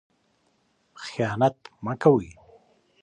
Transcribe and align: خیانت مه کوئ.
خیانت 1.03 1.57
مه 1.85 1.93
کوئ. 2.01 2.27